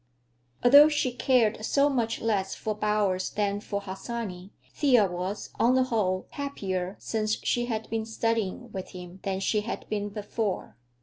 [0.63, 5.83] Although she cared so much less for Bowers than for Harsanyi, Thea was, on the
[5.83, 10.75] whole, happier since she had been studying with him than she had been before.